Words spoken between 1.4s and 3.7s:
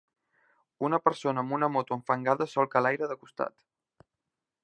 amb una moto enfangada solca l'aire de costat.